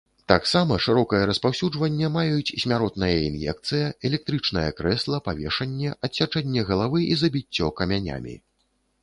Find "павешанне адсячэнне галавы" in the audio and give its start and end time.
5.29-6.99